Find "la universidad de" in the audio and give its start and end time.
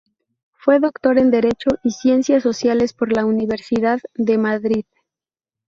3.15-4.39